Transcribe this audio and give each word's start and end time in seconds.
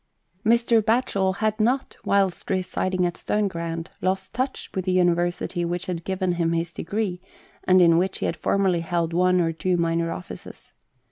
Mr. 0.43 0.81
Batchel 0.81 1.35
had 1.35 1.59
not, 1.59 1.95
whilst 2.03 2.49
residing 2.49 3.05
at 3.05 3.13
Stoneground, 3.17 3.85
lost 4.01 4.33
touch 4.33 4.71
with 4.73 4.85
the 4.85 4.91
University 4.93 5.63
which 5.63 5.85
had 5.85 6.03
given 6.03 6.31
him 6.31 6.53
his 6.53 6.73
degree, 6.73 7.21
and 7.65 7.79
in 7.83 7.99
which 7.99 8.17
he 8.17 8.25
had 8.25 8.35
formerly 8.35 8.79
held 8.79 9.13
one 9.13 9.39
or 9.39 9.51
two 9.53 9.77
minor 9.77 10.11
offices. 10.11 10.71